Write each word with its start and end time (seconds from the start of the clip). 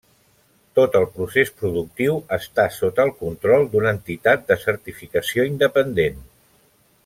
Tot 0.77 0.95
el 0.99 1.03
procés 1.17 1.51
productiu 1.59 2.15
està 2.37 2.65
sota 2.77 3.05
el 3.09 3.13
control 3.21 3.69
d'una 3.75 3.93
entitat 3.99 4.49
de 4.49 4.61
certificació 4.67 5.47
independent. 5.55 6.19